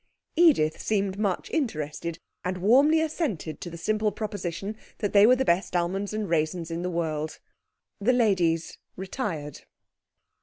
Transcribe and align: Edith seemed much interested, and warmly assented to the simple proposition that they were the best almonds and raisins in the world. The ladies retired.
Edith 0.35 0.81
seemed 0.81 1.19
much 1.19 1.51
interested, 1.51 2.17
and 2.43 2.57
warmly 2.57 2.99
assented 3.01 3.61
to 3.61 3.69
the 3.69 3.77
simple 3.77 4.11
proposition 4.11 4.75
that 4.97 5.13
they 5.13 5.27
were 5.27 5.35
the 5.35 5.45
best 5.45 5.75
almonds 5.75 6.11
and 6.11 6.27
raisins 6.27 6.71
in 6.71 6.81
the 6.81 6.89
world. 6.89 7.37
The 7.99 8.13
ladies 8.13 8.79
retired. 8.95 9.59